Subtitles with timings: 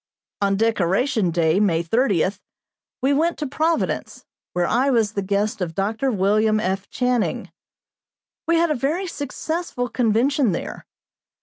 [0.41, 2.25] On Decoration Day, May 30,
[3.03, 6.09] we went to Providence, where I was the guest of Dr.
[6.09, 6.89] William F.
[6.89, 7.51] Channing.
[8.47, 10.87] We had a very successful convention there.